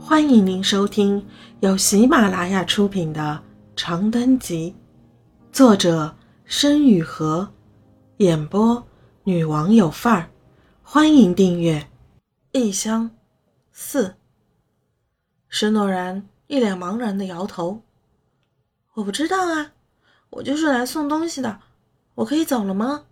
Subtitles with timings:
[0.00, 1.26] 欢迎您收听
[1.60, 3.42] 由喜马拉雅出品的
[3.76, 4.74] 《长灯集》，
[5.54, 7.46] 作者申雨禾，
[8.18, 8.86] 演播
[9.24, 10.30] 女王有范儿。
[10.82, 11.90] 欢迎订阅。
[12.52, 13.10] 异乡
[13.72, 14.14] 四，
[15.48, 17.82] 施诺然一脸茫然的摇头
[18.94, 19.72] ：“我不知道啊，
[20.30, 21.60] 我就是来送东西的，
[22.14, 23.04] 我可以走了吗？”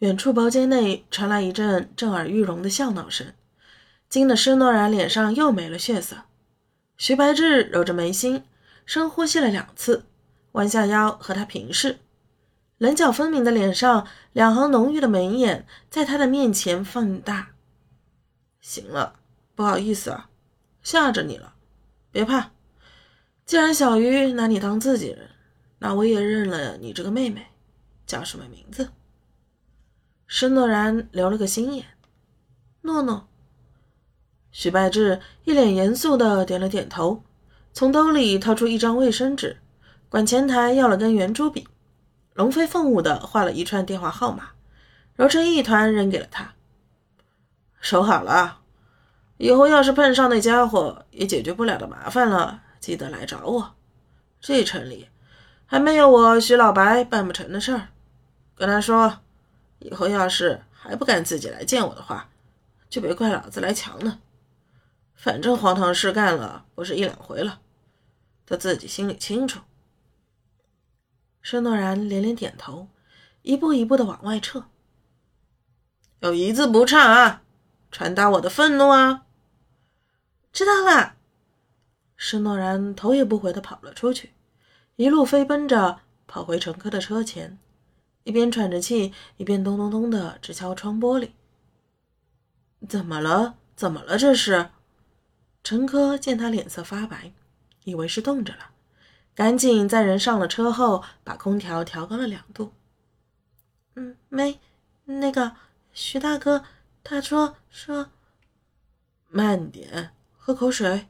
[0.00, 3.26] 远处包间内传来一阵震耳欲聋的笑闹声。
[4.08, 6.22] 惊得施诺然脸上又没了血色，
[6.96, 8.42] 徐白志揉着眉心，
[8.86, 10.04] 深呼吸了两次，
[10.52, 11.98] 弯下腰和他平视，
[12.78, 17.50] 棱角分明的脸上两行浓郁的眉眼在他的面前放大。
[18.60, 19.20] 行了，
[19.54, 20.30] 不好意思啊，
[20.82, 21.54] 吓着你了，
[22.10, 22.52] 别怕，
[23.44, 25.28] 既然小鱼拿你当自己人，
[25.80, 27.48] 那我也认了你这个妹妹，
[28.06, 28.88] 叫什么名字？
[30.26, 31.84] 施诺然留了个心眼，
[32.80, 33.27] 诺诺。
[34.50, 37.22] 许拜志一脸严肃的点了点头，
[37.72, 39.58] 从兜里掏出一张卫生纸，
[40.08, 41.68] 管前台要了根圆珠笔，
[42.34, 44.50] 龙飞凤舞的画了一串电话号码，
[45.14, 46.54] 揉成一团扔给了他。
[47.80, 48.58] 收好了，
[49.36, 53.74] 以后要是碰上那家伙也解决不了的麻烦了，记得来找我。
[54.40, 55.08] 这城里
[55.66, 57.88] 还没有我徐老白办不成的事儿。
[58.56, 59.20] 跟他说，
[59.78, 62.28] 以后要是还不敢自己来见我的话，
[62.90, 64.18] 就别怪老子来强了。
[65.18, 67.60] 反正荒唐事干了不是一两回了，
[68.46, 69.60] 他自己心里清楚。
[71.42, 72.86] 申诺然连连点头，
[73.42, 74.66] 一步一步的往外撤。
[76.20, 77.42] 有一字不差啊，
[77.90, 79.26] 传达我的愤怒啊！
[80.52, 81.16] 知道了。
[82.16, 84.32] 申诺然头也不回的跑了出去，
[84.94, 87.58] 一路飞奔着跑回乘客的车前，
[88.22, 91.30] 一边喘着气，一边咚咚咚的直敲窗玻璃。
[92.88, 93.56] 怎么了？
[93.74, 94.16] 怎么了？
[94.16, 94.70] 这是？
[95.68, 97.30] 陈科见他脸色发白，
[97.84, 98.70] 以为是冻着了，
[99.34, 102.72] 赶紧在人上了车后把空调调高了两度。
[103.94, 104.58] 嗯，没，
[105.04, 105.56] 那个
[105.92, 106.64] 徐大哥，
[107.04, 108.08] 他说说，
[109.28, 111.06] 慢点，喝口水。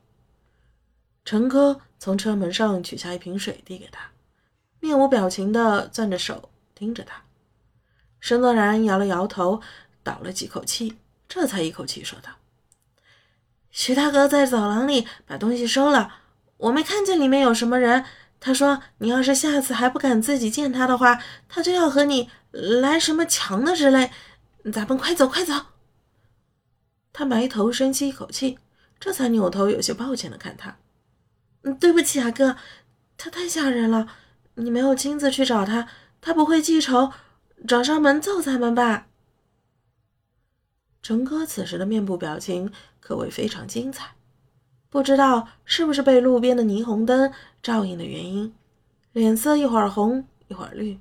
[1.25, 4.10] 陈科从车门上取下一瓶水递给他，
[4.80, 7.22] 面无表情的攥着手盯着他。
[8.19, 9.62] 沈诺然摇了摇头，
[10.02, 10.98] 倒了几口气，
[11.28, 12.32] 这才一口气说道。
[13.70, 16.12] 徐大哥在走廊里把东西收了，
[16.56, 18.04] 我没看见里面有什么人。
[18.40, 24.12] 他说：“你要是下次还不敢自己见他的话，他就要和你来什么强的之类。
[24.72, 25.54] 咱们快走，快走。”
[27.12, 28.58] 他埋头深吸一口气，
[29.00, 30.76] 这才扭头有些抱歉的看他：“，
[31.80, 32.56] 对不起啊，哥，
[33.16, 34.06] 他太吓人了。
[34.54, 35.88] 你没有亲自去找他，
[36.20, 37.12] 他不会记仇，
[37.66, 39.08] 找上门揍咱们吧？”
[41.02, 42.70] 陈哥此时的面部表情
[43.00, 44.14] 可谓非常精彩，
[44.91, 47.32] 不知道是不是被路边的霓虹灯
[47.62, 48.54] 照应的原因，
[49.12, 50.98] 脸色一会儿红一会儿绿，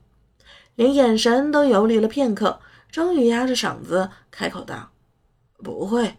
[0.75, 4.91] 连眼神都游离了片刻，终于压着嗓子开口道
[5.63, 6.17] ：“不会，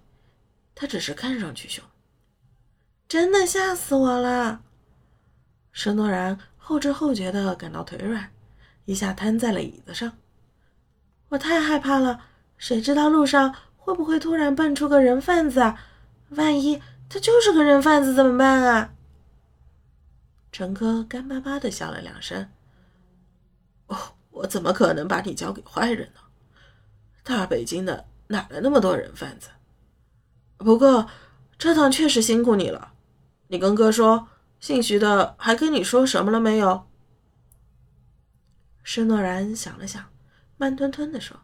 [0.75, 1.85] 他只是看上去凶。”
[3.09, 4.61] 真的吓死我了！
[5.73, 8.31] 申诺然后知后觉的感到腿软，
[8.85, 10.13] 一下瘫在了椅子上。
[11.31, 12.21] 我太害怕了，
[12.57, 13.55] 谁知道路上……
[13.89, 15.81] 会不会突然蹦出个人贩子啊？
[16.29, 16.79] 万一
[17.09, 18.93] 他就是个人贩子怎么办啊？
[20.53, 22.51] 陈哥干巴巴的笑了两声。
[23.87, 23.97] 哦，
[24.29, 26.21] 我怎么可能把你交给坏人呢？
[27.23, 29.49] 大北京的哪来那么多人贩子？
[30.59, 31.09] 不过
[31.57, 32.93] 这趟确实辛苦你了。
[33.47, 34.29] 你跟哥说，
[34.61, 36.87] 姓徐的还跟你说什么了没有？
[38.83, 40.05] 施诺然想了想，
[40.59, 41.39] 慢吞吞的说。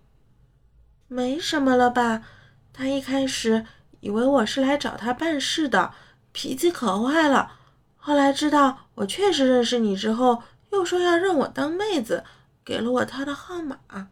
[1.14, 2.25] 没什么了吧？
[2.72, 3.64] 他一开始
[4.00, 5.94] 以为我是来找他办事的，
[6.32, 7.52] 脾气可坏了。
[7.94, 10.42] 后来知道我确实认识你之后，
[10.72, 12.25] 又说要认我当妹子，
[12.64, 14.08] 给了我他的号码，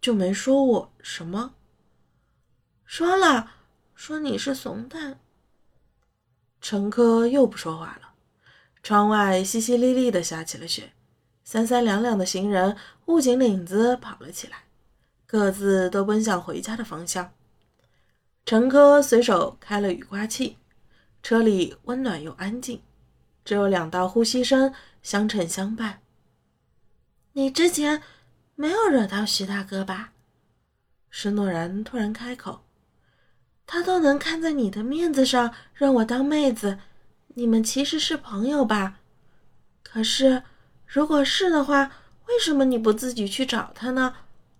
[0.00, 1.54] 就没说我什么。
[2.84, 3.52] 说了，
[3.94, 5.20] 说你是怂蛋。
[6.60, 8.08] 陈科又不说话了。
[8.82, 10.92] 窗外淅淅沥沥的下起了雪，
[11.44, 12.76] 三三两两的行人
[13.06, 14.64] 捂紧领子跑了起来。
[15.30, 17.34] 各自都奔向回家的方向。
[18.46, 20.56] 陈科随手开了雨刮器，
[21.22, 22.80] 车里温暖又安静，
[23.44, 24.72] 只有两道呼吸声
[25.02, 26.00] 相衬相伴。
[27.34, 28.02] 你之前
[28.54, 30.12] 没有惹到徐大哥吧？
[31.10, 32.64] 施诺然突然开口。
[33.66, 36.78] 他都能看在你的面子上认我当妹子，
[37.34, 39.00] 你们其实是朋友吧？
[39.82, 40.42] 可是，
[40.86, 41.92] 如果是的话，
[42.28, 44.14] 为什么你不自己去找他呢？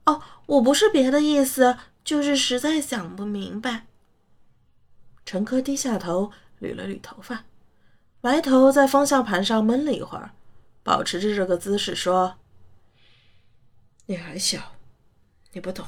[0.09, 3.87] 哦，我不是别的意思，就是实在想不明白。
[5.27, 6.33] 陈科低下头
[6.63, 7.45] 捋了捋头发，
[8.23, 10.31] 埋头在方向盘上闷了一会儿，
[10.83, 12.37] 保持着这个姿势说
[14.07, 14.59] ：“你还小，
[15.53, 15.85] 你不懂。”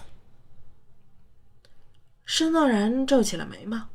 [2.26, 3.88] 申诺然皱起了眉毛：“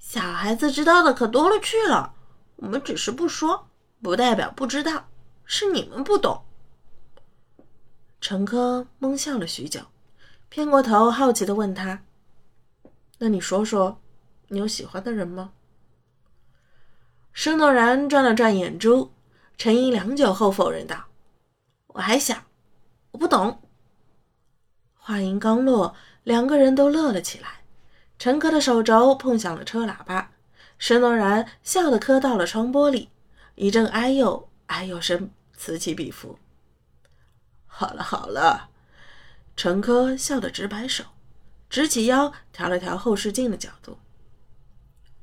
[0.00, 2.14] 小孩子知道的可多了去了，
[2.56, 3.68] 我们只是不说，
[4.00, 5.10] 不代表不知道，
[5.44, 6.42] 是你们不懂。”
[8.20, 9.80] 陈科懵笑了许久，
[10.50, 12.02] 偏过头好奇的问他。
[13.18, 13.98] 那你说说，
[14.48, 15.52] 你有喜欢的人吗？
[17.32, 19.10] 施诺然转了转眼珠，
[19.56, 21.06] 沉吟良久后否认道
[21.88, 22.34] ：“我还小，
[23.12, 23.62] 我不懂。”
[24.94, 25.94] 话音刚落，
[26.24, 27.62] 两个人都乐了起来。
[28.18, 30.32] 陈科的手肘碰响了车喇叭，
[30.76, 33.08] 施诺然笑得磕到了窗玻璃，
[33.54, 36.38] 一阵哎呦哎呦声此起彼伏。
[37.80, 38.68] 好了好了，
[39.56, 41.02] 陈科笑得直摆手。
[41.70, 43.96] 直起腰，调了调后视镜的角度，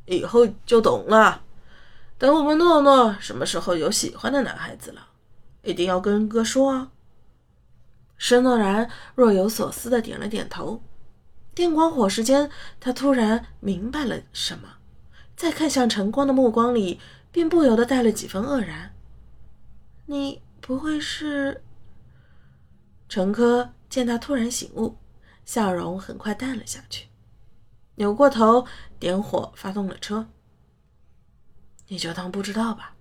[0.07, 1.44] 以后就懂了。
[2.18, 5.09] 等我们诺诺什么时候有喜欢的男孩子了，
[5.62, 6.89] 一定要跟哥说啊。
[8.18, 10.81] 申诺然若有所思的点了点头。
[11.54, 12.50] 电光火石间，
[12.80, 14.77] 他突然明白了什么，
[15.36, 17.00] 在看向晨光的目光里，
[17.31, 18.95] 便不由得带了几分愕然。
[20.07, 21.62] 你不会是？
[23.09, 24.98] 陈科见他突然醒悟。
[25.45, 27.07] 笑容很快淡了下去，
[27.95, 28.68] 扭过头
[29.00, 30.27] 点火发动了车。
[31.88, 32.95] 你就当不知道吧。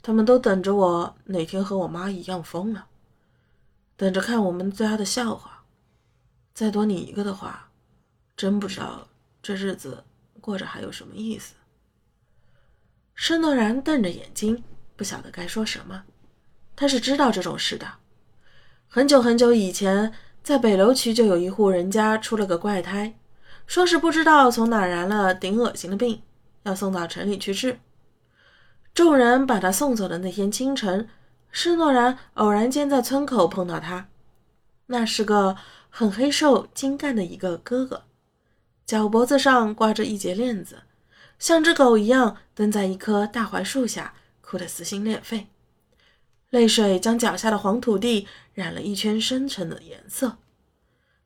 [0.00, 2.86] 他们都等着我哪天和我妈一样疯了，
[3.98, 5.62] 等着看我们家的笑话。
[6.54, 7.70] 再多你一个的话，
[8.34, 9.06] 真不知道
[9.42, 10.02] 这日子
[10.40, 11.54] 过着还有什么意思。
[13.14, 14.64] 施诺然瞪着眼睛，
[14.96, 16.04] 不晓得该说什么。
[16.74, 17.86] 他是知道这种事的，
[18.88, 20.12] 很久很久以前。
[20.46, 23.18] 在北楼区就有一户人家出了个怪胎，
[23.66, 26.22] 说是不知道从哪染了顶恶心的病，
[26.62, 27.80] 要送到城里去治。
[28.94, 31.08] 众人把他送走的那天清晨，
[31.50, 34.06] 施诺然偶然间在村口碰到他，
[34.86, 35.56] 那是个
[35.90, 38.04] 很黑瘦精干的一个哥哥，
[38.86, 40.84] 脚脖子上挂着一截链子，
[41.40, 45.48] 像只狗一样蹲在一棵大槐树下，哭得撕心裂肺。
[46.56, 50.38] 泪水将脚下的黄土地染了一圈深沉的颜色，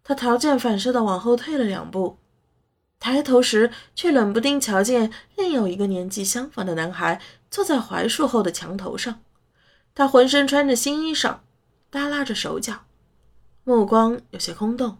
[0.02, 2.18] 他条件反射地往后退了两步，
[2.98, 9.22] 抬头时却冷不丁瞧见另有一个年纪相仿的男孩坐在槐树后的墙头上。
[9.94, 11.38] 他浑身穿着新衣裳，
[11.92, 12.86] 耷拉着手脚，
[13.62, 14.98] 目光有些空洞，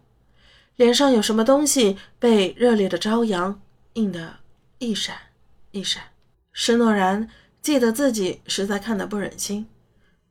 [0.76, 3.60] 脸上有什么东西被热烈的朝阳
[3.94, 4.36] 映得
[4.78, 5.16] 一闪
[5.72, 6.00] 一闪。
[6.52, 7.28] 施诺然
[7.60, 9.66] 记得自己实在看得不忍心。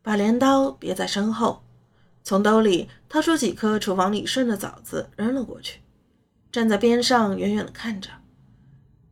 [0.10, 1.62] 把镰刀别在身后，
[2.24, 5.82] 从兜里掏出几颗厨房里剩的枣子扔了过去，
[6.52, 8.10] 站在边上远远的看着。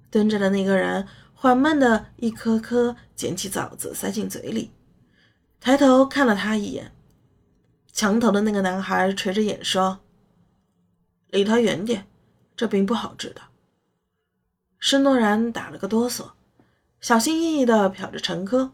[0.09, 4.71] 蹲着的那个人缓慢的一颗颗捡起枣子塞进嘴里，
[5.59, 6.91] 抬头看了他一眼。
[7.93, 9.99] 墙头的那个男孩垂着眼说
[11.29, 12.07] ：“离他远点，
[12.55, 13.41] 这病不好治的。”
[14.81, 16.31] 施诺然打了个哆嗦，
[16.99, 18.71] 小心翼翼地瞟着陈科。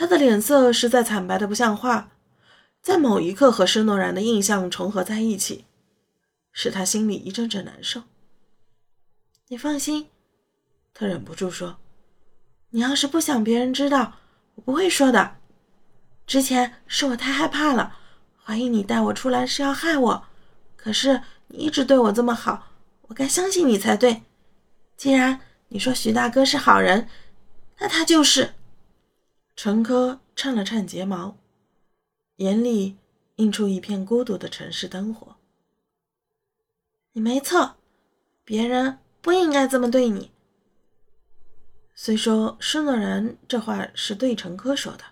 [0.00, 2.08] 他的脸色实在惨白的不像话，
[2.80, 5.66] 在某一刻和施诺然的印象重合在一起，
[6.52, 8.04] 使他心里一阵阵难受。
[9.48, 10.08] 你放心，
[10.94, 11.76] 他忍不住说
[12.72, 14.14] ：“你要是不想别人知道，
[14.54, 15.36] 我不会说的。
[16.26, 17.98] 之前是我太害怕了，
[18.42, 20.24] 怀疑你带我出来是要害我。
[20.76, 22.68] 可是你一直对我这么好，
[23.02, 24.22] 我该相信你才对。
[24.96, 27.06] 既然你说徐大哥是好人，
[27.80, 28.54] 那他就是。”
[29.62, 31.36] 陈科颤了颤睫毛，
[32.36, 32.96] 眼里
[33.36, 35.36] 映出一片孤独的城市灯火。
[37.12, 37.76] 你没错，
[38.42, 40.30] 别人不应该这么对你。
[41.94, 45.04] 虽说施诺然这话是对陈科说的，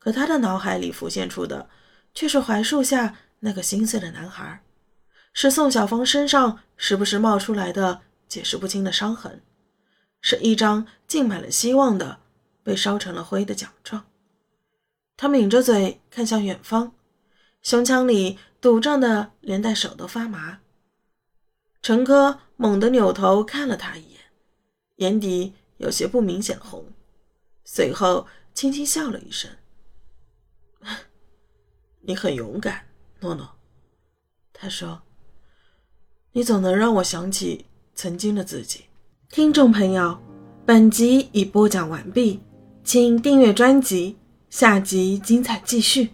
[0.00, 1.70] 可他的脑海里浮现出的
[2.12, 4.64] 却是槐树下那个心碎的男孩，
[5.32, 9.40] 是宋小芳身上时不时冒出来的解释不清的伤痕，
[10.20, 12.18] 是一张浸满了希望的。
[12.70, 14.06] 被烧成了灰的奖状，
[15.16, 16.92] 他抿着嘴看向远方，
[17.62, 20.60] 胸腔里堵胀的连带手都发麻。
[21.82, 24.20] 陈科猛地扭头看了他一眼，
[24.98, 26.86] 眼底有些不明显红，
[27.64, 29.50] 随后轻轻笑了一声
[32.02, 32.86] ：“你很勇敢，
[33.18, 33.56] 诺诺。”
[34.54, 35.02] 他说
[36.30, 38.84] ：“你总能让我想起曾经的自己。”
[39.28, 40.22] 听众朋友，
[40.64, 42.40] 本集已播讲完毕。
[42.84, 44.16] 请订阅专辑，
[44.48, 46.10] 下集精彩继续。